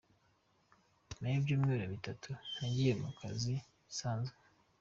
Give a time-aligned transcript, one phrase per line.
[1.11, 3.53] Nyuma y’ibyumweru bitatu, nagiye ku kazi
[3.85, 4.37] bisanzwe.